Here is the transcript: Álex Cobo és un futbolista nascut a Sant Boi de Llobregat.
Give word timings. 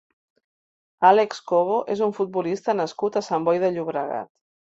Álex 1.09 1.43
Cobo 1.51 1.75
és 1.97 2.01
un 2.07 2.15
futbolista 2.21 2.75
nascut 2.81 3.21
a 3.21 3.25
Sant 3.29 3.47
Boi 3.51 3.61
de 3.67 3.71
Llobregat. 3.79 4.33